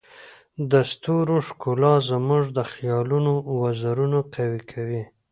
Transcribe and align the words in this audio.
د 0.71 0.73
ستورو 0.91 1.37
ښکلا 1.47 1.93
زموږ 2.09 2.43
د 2.57 2.59
خیالونو 2.71 3.33
وزرونه 3.61 4.19
قوي 4.35 4.61
کوي. 4.71 5.03